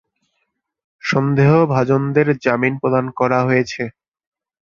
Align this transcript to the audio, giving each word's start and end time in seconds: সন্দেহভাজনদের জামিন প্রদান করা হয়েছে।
সন্দেহভাজনদের 1.03 2.27
জামিন 2.43 2.73
প্রদান 2.81 3.05
করা 3.19 3.39
হয়েছে। 3.47 3.83